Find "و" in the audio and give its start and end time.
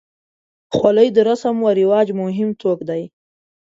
1.61-1.67